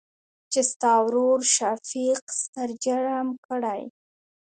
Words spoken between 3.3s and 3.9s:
کړى.